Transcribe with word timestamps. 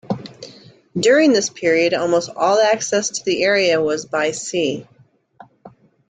During 0.99 1.31
this 1.31 1.51
period 1.51 1.93
almost 1.93 2.31
all 2.35 2.59
access 2.59 3.11
to 3.11 3.23
the 3.23 3.43
area 3.43 3.79
was 3.79 4.03
by 4.07 4.31
sea. 4.31 4.87